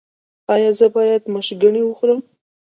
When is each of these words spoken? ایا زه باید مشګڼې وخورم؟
ایا 0.53 0.71
زه 0.79 0.87
باید 0.95 1.21
مشګڼې 1.33 1.81
وخورم؟ 1.85 2.19